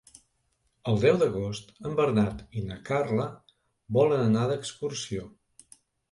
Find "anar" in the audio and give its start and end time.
4.23-4.47